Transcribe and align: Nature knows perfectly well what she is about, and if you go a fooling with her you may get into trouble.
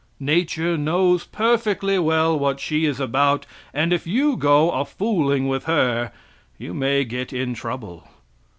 Nature 0.19 0.79
knows 0.79 1.25
perfectly 1.25 1.99
well 1.99 2.35
what 2.39 2.59
she 2.59 2.87
is 2.87 2.99
about, 2.99 3.45
and 3.71 3.93
if 3.93 4.07
you 4.07 4.35
go 4.35 4.71
a 4.71 4.83
fooling 4.83 5.47
with 5.47 5.65
her 5.65 6.11
you 6.57 6.73
may 6.73 7.03
get 7.05 7.31
into 7.31 7.61
trouble. 7.61 8.07